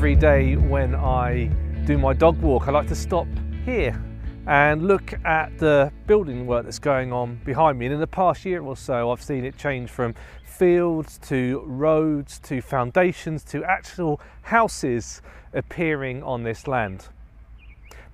[0.00, 1.44] every day when I
[1.84, 3.26] do my dog walk, I like to stop
[3.66, 4.02] here
[4.46, 7.84] and look at the building work that's going on behind me.
[7.84, 12.38] And in the past year or so, I've seen it change from fields to roads
[12.44, 15.20] to foundations to actual houses
[15.52, 17.08] appearing on this land.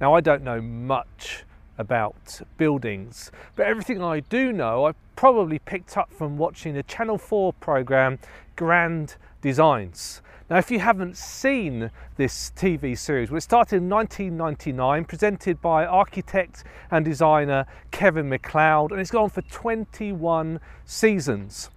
[0.01, 1.45] Now, I don't know much
[1.79, 7.17] about buildings, but everything I do know, I've probably picked up from watching the Channel
[7.17, 8.19] 4 program
[8.57, 10.21] Grand Designs.
[10.49, 15.85] Now, if you haven't seen this TV series, well, it started in 1999, presented by
[15.85, 21.69] architect and designer Kevin McCloud, and it's gone for 21 seasons.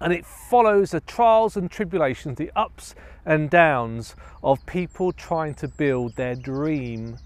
[0.00, 2.94] And it follows the trials and tribulations, the ups
[3.26, 7.18] and downs of people trying to build their dream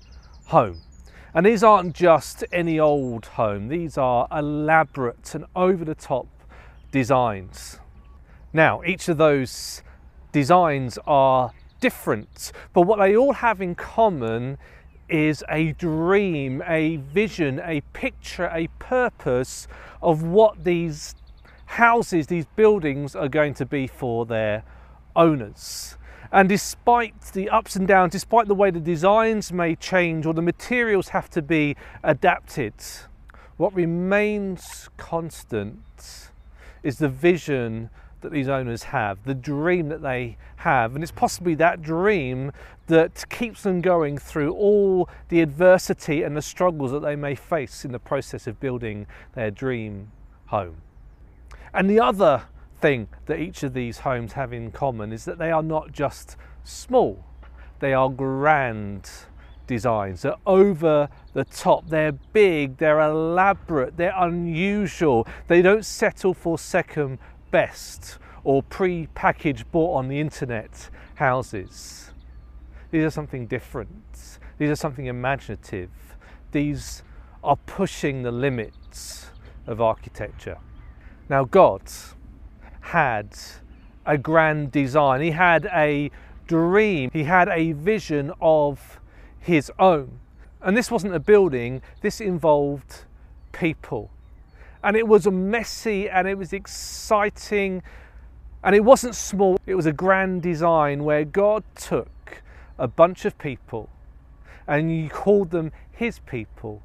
[0.47, 0.81] home.
[1.35, 6.27] And these aren't just any old home, these are elaborate and over the top
[6.91, 7.79] designs.
[8.53, 9.84] Now, each of those
[10.35, 14.59] designs are different, but what they all have in common
[15.09, 19.69] is a dream, a vision, a picture, a purpose
[20.03, 21.15] of what these
[21.67, 24.65] houses, these buildings are going to be for their
[25.15, 25.97] owners.
[26.33, 30.43] And despite the ups and downs, despite the way the designs may change or the
[30.43, 32.75] materials have to be adapted,
[33.57, 36.31] what remains constant
[36.83, 37.89] is the vision
[38.25, 40.95] that these owners have, the dream that they have.
[40.95, 42.51] And it's possibly that dream
[42.89, 47.85] that keeps them going through all the adversity and the struggles that they may face
[47.85, 50.11] in the process of building their dream
[50.47, 50.77] home.
[51.73, 52.43] And the other
[52.81, 56.37] thing that each of these homes have in common is that they are not just
[56.65, 57.25] small,
[57.81, 59.11] they are grand
[59.67, 60.23] designs.
[60.23, 65.27] They're over the top, they're big, they're elaborate, they're unusual.
[65.49, 67.19] They don't settle for second
[67.55, 72.11] best or pre-packaged bought on the internet houses.
[72.91, 74.41] These are something different.
[74.59, 75.91] These are something imaginative.
[76.51, 77.05] These
[77.45, 79.31] are pushing the limits
[79.69, 80.59] of architecture.
[81.29, 81.83] Now God
[82.81, 83.37] had
[84.05, 85.21] a grand design.
[85.21, 86.11] He had a
[86.49, 87.09] dream.
[87.13, 88.99] He had a vision of
[89.39, 90.19] his own.
[90.61, 93.05] And this wasn't a building, this involved
[93.53, 94.11] people
[94.85, 97.83] and it was messy and it was exciting
[98.63, 102.43] and it wasn't small, it was a grand design where God took
[102.79, 103.89] a bunch of people
[104.69, 106.83] and he called them his people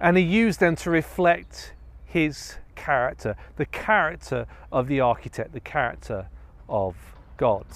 [0.00, 1.72] and he used them to reflect
[2.04, 6.28] his character, the character of the architect, the character
[6.68, 6.96] of
[7.36, 7.66] God.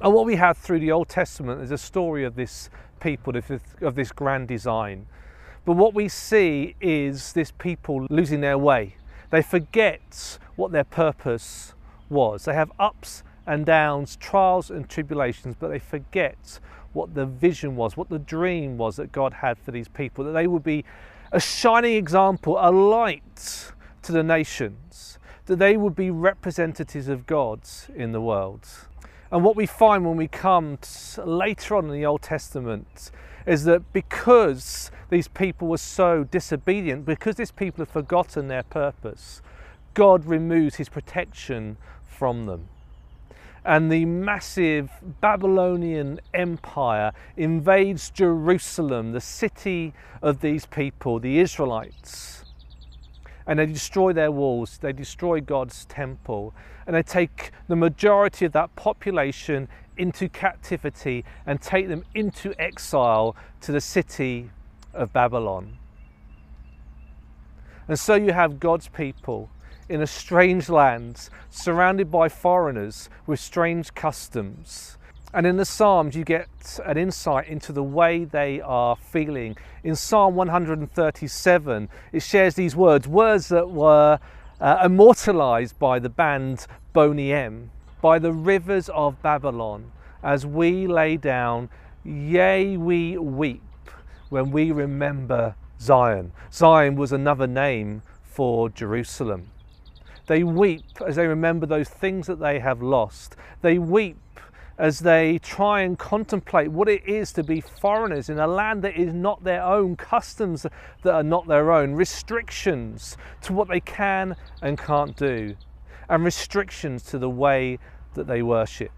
[0.00, 3.94] And what we have through the Old Testament is a story of this people, of
[3.94, 5.06] this grand design.
[5.64, 8.96] But what we see is this people losing their way.
[9.30, 11.74] They forget what their purpose
[12.08, 12.44] was.
[12.44, 16.58] They have ups and downs, trials and tribulations, but they forget
[16.92, 20.32] what the vision was, what the dream was that God had for these people, that
[20.32, 20.84] they would be
[21.30, 23.72] a shining example, a light
[24.02, 27.60] to the nations, that they would be representatives of God
[27.94, 28.66] in the world.
[29.30, 30.78] And what we find when we come
[31.24, 33.10] later on in the Old Testament
[33.46, 39.42] is that because these people were so disobedient, because these people have forgotten their purpose,
[39.94, 42.68] God removes his protection from them.
[43.64, 44.90] And the massive
[45.20, 52.44] Babylonian empire invades Jerusalem, the city of these people, the Israelites.
[53.46, 56.54] And they destroy their walls, they destroy God's temple,
[56.86, 63.36] and they take the majority of that population into captivity and take them into exile
[63.60, 64.50] to the city
[64.94, 65.78] of Babylon.
[67.88, 69.50] And so you have God's people
[69.88, 74.96] in a strange land, surrounded by foreigners with strange customs.
[75.34, 76.48] And in the Psalms, you get
[76.84, 79.56] an insight into the way they are feeling.
[79.82, 84.18] In Psalm 137, it shares these words, words that were
[84.60, 87.70] uh, immortalized by the band Boney M
[88.02, 91.70] by the rivers of Babylon as we lay down,
[92.04, 93.62] yea, we weep
[94.28, 96.32] when we remember Zion.
[96.52, 99.48] Zion was another name for Jerusalem.
[100.26, 103.36] They weep as they remember those things that they have lost.
[103.62, 104.18] They weep
[104.78, 108.96] as they try and contemplate what it is to be foreigners in a land that
[108.96, 110.66] is not their own, customs
[111.02, 115.54] that are not their own, restrictions to what they can and can't do,
[116.12, 117.78] and restrictions to the way
[118.14, 118.92] that they worship.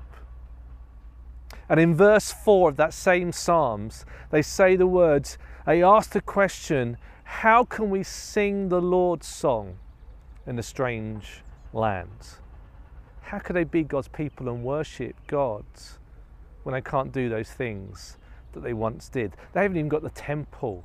[1.69, 6.21] And in verse 4 of that same Psalms, they say the words, they ask the
[6.21, 9.79] question, how can we sing the Lord's song
[10.47, 12.39] in a strange land?
[13.23, 15.65] How could they be God's people and worship God
[16.65, 18.19] when they can't do those things
[18.55, 19.37] that they once did.
[19.53, 20.85] They haven't even got the temple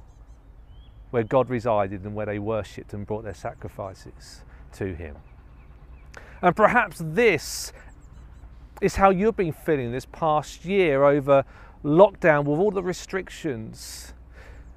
[1.09, 4.43] where God resided and where they worshipped and brought their sacrifices
[4.73, 5.15] to Him.
[6.41, 7.73] And perhaps this
[8.81, 11.43] is how you've been feeling this past year over
[11.83, 14.13] lockdown with all the restrictions.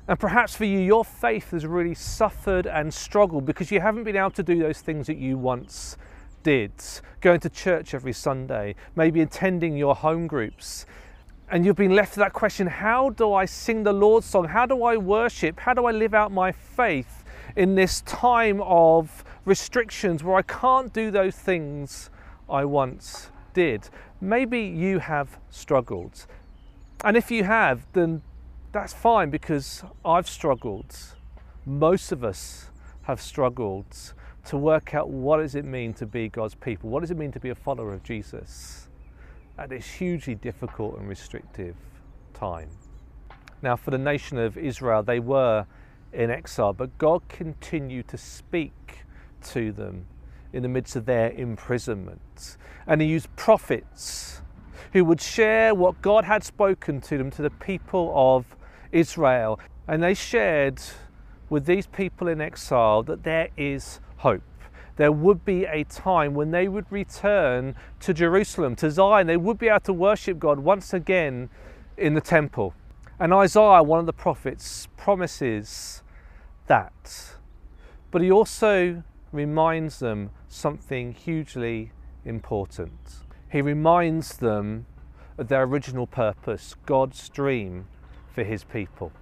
[0.08, 4.16] And perhaps for you, your faith has really suffered and struggled because you haven't been
[4.16, 5.96] able to do those things that you once
[6.42, 6.72] did.
[7.20, 10.86] Going to church every Sunday, maybe attending your home groups.
[11.48, 14.48] And you've been left with that question how do I sing the Lord's song?
[14.48, 15.60] How do I worship?
[15.60, 17.21] How do I live out my faith
[17.56, 22.10] in this time of restrictions where I can't do those things
[22.48, 23.88] I once did?
[24.20, 26.26] Maybe you have struggled.
[27.04, 28.22] And if you have, then
[28.72, 30.96] that's fine because I've struggled.
[31.66, 32.70] Most of us
[33.02, 34.14] have struggled
[34.46, 36.90] to work out what does it mean to be God's people?
[36.90, 38.88] What does it mean to be a follower of Jesus
[39.58, 41.76] at this hugely difficult and restrictive
[42.34, 42.68] time?
[43.60, 45.66] Now, for the nation of Israel, they were
[46.12, 49.04] in exile, but God continued to speak
[49.44, 50.06] to them
[50.52, 52.56] in the midst of their imprisonment.
[52.86, 54.42] And He used prophets
[54.92, 58.44] who would share what God had spoken to them, to the people of
[58.90, 59.58] Israel.
[59.88, 60.80] And they shared
[61.48, 64.42] with these people in exile that there is hope.
[64.96, 69.26] There would be a time when they would return to Jerusalem, to Zion.
[69.26, 71.48] They would be able to worship God once again
[71.96, 72.74] in the temple.
[73.18, 76.02] And Isaiah, one of the prophets, promises
[76.66, 77.36] that.
[78.10, 81.92] But he also reminds them something hugely
[82.24, 82.92] important.
[83.50, 84.86] He reminds them
[85.38, 87.86] of their original purpose, God's dream
[88.34, 89.12] for his people.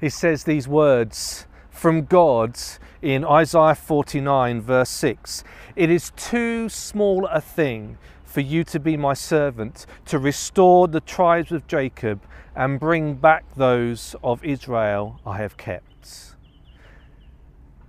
[0.00, 2.58] He says these words from God
[3.02, 5.44] in Isaiah 49, verse 6
[5.76, 7.98] It is too small a thing
[8.34, 12.20] for you to be my servant, to restore the tribes of Jacob
[12.56, 16.34] and bring back those of Israel I have kept.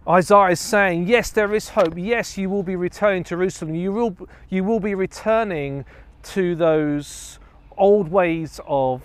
[0.07, 1.95] Isaiah is saying, Yes, there is hope.
[1.97, 3.73] Yes, you will be returning to Jerusalem.
[3.73, 4.15] You will,
[4.49, 5.83] you will be returning
[6.35, 7.39] to those
[7.75, 9.01] old ways of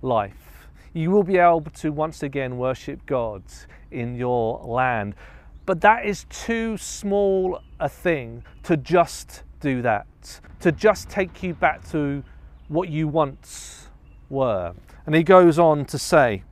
[0.00, 0.68] life.
[0.92, 3.42] You will be able to once again worship God
[3.90, 5.16] in your land.
[5.66, 10.06] But that is too small a thing to just do that,
[10.60, 12.22] to just take you back to
[12.68, 13.88] what you once
[14.28, 14.74] were.
[15.06, 16.44] And he goes on to say,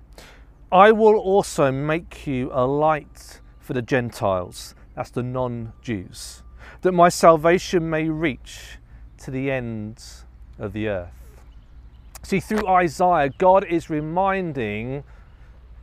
[0.70, 6.42] I will also make you a light for the Gentiles, that's the non Jews,
[6.82, 8.78] that my salvation may reach
[9.18, 10.24] to the ends
[10.58, 11.12] of the earth.
[12.22, 15.04] See, through Isaiah, God is reminding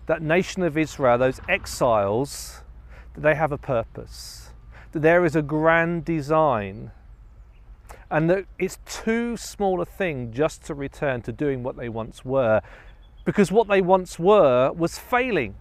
[0.05, 2.63] that nation of Israel, those exiles,
[3.13, 4.51] that they have a purpose,
[4.91, 6.91] that there is a grand design,
[8.12, 12.25] and that it's too small a thing just to return to doing what they once
[12.25, 12.62] were,
[13.25, 15.56] because what they once were was failing.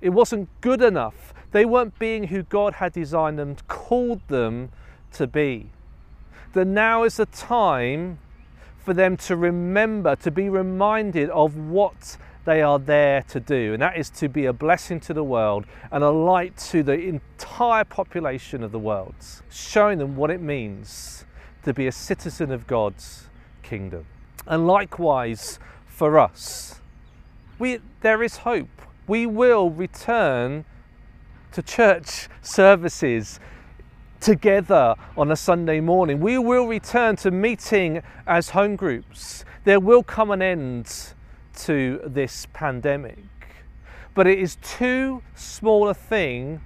[0.00, 1.32] It wasn't good enough.
[1.52, 4.70] They weren't being who God had designed them, called them
[5.12, 5.70] to be.
[6.52, 8.18] That now is the time
[8.78, 13.82] for them to remember, to be reminded of what they are there to do, and
[13.82, 17.84] that is to be a blessing to the world and a light to the entire
[17.84, 19.14] population of the world,
[19.50, 21.26] showing them what it means
[21.68, 23.28] to be a citizen of God's
[23.62, 24.06] kingdom.
[24.46, 26.80] And likewise for us,
[27.58, 28.82] we, there is hope.
[29.06, 30.64] We will return
[31.52, 33.38] to church services
[34.20, 36.20] together on a Sunday morning.
[36.20, 39.44] We will return to meeting as home groups.
[39.64, 41.12] There will come an end
[41.64, 43.18] to this pandemic.
[44.14, 46.62] But it is too small a thing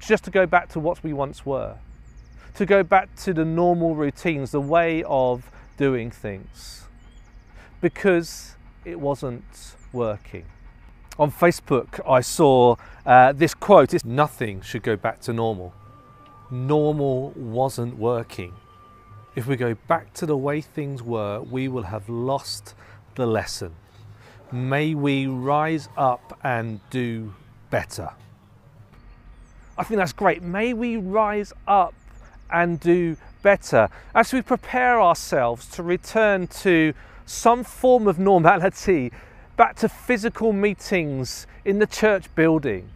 [0.00, 1.76] just to go back to what we once were,
[2.56, 6.84] to go back to the normal routines, the way of doing things,
[7.80, 10.44] because it wasn't working.
[11.18, 15.72] On Facebook, I saw uh, this quote it's nothing should go back to normal
[16.50, 18.54] normal wasn't working.
[19.34, 22.74] If we go back to the way things were, we will have lost
[23.14, 23.74] the lesson.
[24.50, 27.34] May we rise up and do
[27.70, 28.10] better.
[29.76, 30.42] I think that's great.
[30.42, 31.94] May we rise up
[32.50, 36.92] and do better as we prepare ourselves to return to
[37.26, 39.12] some form of normality,
[39.56, 42.88] back to physical meetings in the church building.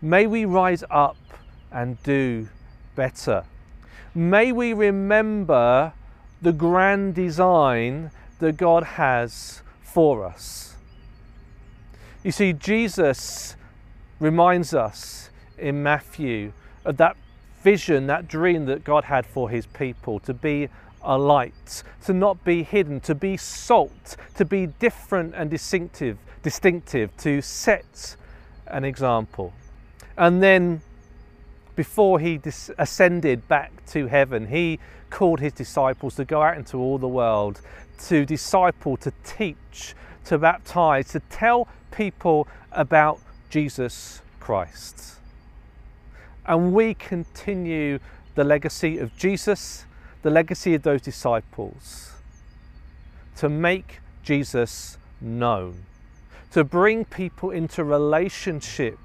[0.00, 1.16] May we rise up
[1.70, 2.48] and do
[2.94, 3.44] better.
[4.14, 5.92] May we remember
[6.40, 10.74] the grand design that God has for us.
[12.22, 13.56] You see, Jesus
[14.18, 16.52] reminds us in Matthew
[16.84, 17.16] of that
[17.66, 20.68] vision, that dream that God had for his people to be
[21.02, 27.10] a light, to not be hidden, to be salt, to be different and distinctive, distinctive,
[27.16, 28.14] to set
[28.68, 29.52] an example.
[30.16, 30.80] And then
[31.74, 32.40] before he
[32.78, 34.78] ascended back to heaven, he
[35.10, 37.60] called his disciples to go out into all the world,
[38.06, 39.96] to disciple, to teach,
[40.26, 43.18] to baptize, to tell people about
[43.50, 45.16] Jesus Christ.
[46.46, 47.98] And we continue
[48.34, 49.84] the legacy of Jesus,
[50.22, 52.12] the legacy of those disciples,
[53.36, 55.86] to make Jesus known,
[56.52, 58.98] to bring people into relationship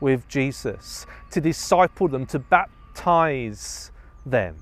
[0.00, 3.90] with Jesus, to disciple them, to baptize
[4.24, 4.56] them.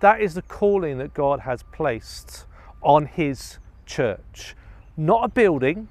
[0.00, 2.46] That is the calling that God has placed
[2.82, 4.54] on His church.
[4.96, 5.88] Not a building,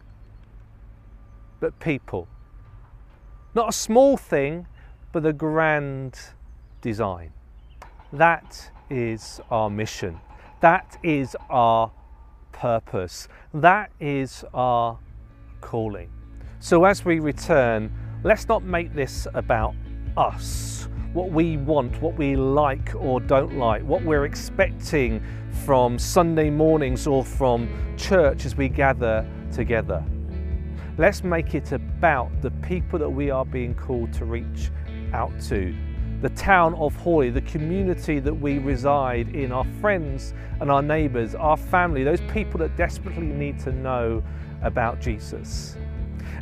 [1.60, 2.28] but people.
[3.54, 4.68] Not a small thing,
[5.12, 6.18] but the grand
[6.82, 7.32] design.
[8.14, 10.20] That is our mission.
[10.62, 11.92] That is our
[12.52, 13.28] purpose.
[13.54, 15.00] That is our
[15.62, 16.10] calling.
[16.60, 17.92] So as we return,
[18.24, 19.74] let's not make this about
[20.18, 25.24] us, what we want, what we like or don't like, what we're expecting
[25.66, 30.04] from Sunday mornings or from church as we gather together.
[30.98, 34.70] Let's make it about the people that we are being called to reach
[35.14, 35.76] out to,
[36.22, 41.36] the town of Horley, the community that we reside in, our friends and our neighbours,
[41.36, 44.22] our family, those people that desperately need to know
[44.62, 45.78] about Jesus.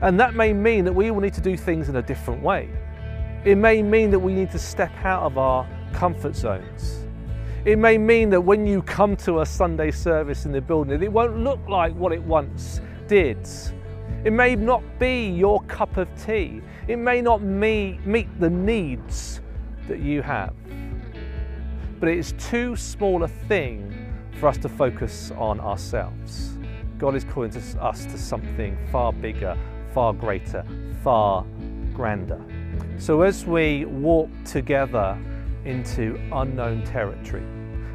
[0.02, 2.70] And that may mean that we will need to do things in a different way.
[3.46, 7.06] It may mean that we need to step out of our comfort zones.
[7.66, 11.12] It may mean that when you come to a Sunday service in the building, it
[11.12, 13.48] won't look like what it once did.
[14.24, 16.62] It may not be your cup of tea.
[16.88, 19.42] It may not meet the needs
[19.88, 20.54] that you have.
[22.00, 23.94] But it is too small a thing
[24.40, 26.58] for us to focus on ourselves.
[26.98, 29.58] God is calling us to something far bigger,
[29.94, 30.66] far greater,
[31.04, 31.46] far
[31.94, 32.44] grander.
[32.98, 35.18] So as we walk together
[35.66, 37.44] into unknown territory,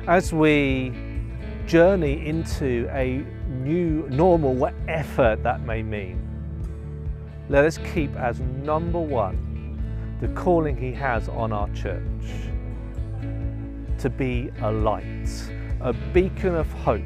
[0.07, 0.93] as we
[1.67, 6.19] journey into a new normal, whatever that may mean,
[7.49, 9.49] let us keep as number one
[10.21, 12.03] the calling He has on our church
[13.99, 15.29] to be a light,
[15.81, 17.03] a beacon of hope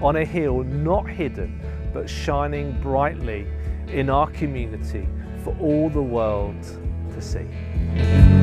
[0.00, 1.60] on a hill not hidden
[1.92, 3.46] but shining brightly
[3.88, 5.08] in our community
[5.42, 6.62] for all the world
[7.12, 8.37] to see.